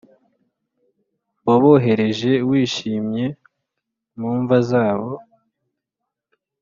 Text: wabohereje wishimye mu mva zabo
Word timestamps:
wabohereje 1.47 2.31
wishimye 2.49 3.25
mu 4.19 4.31
mva 4.39 4.57
zabo 4.69 5.11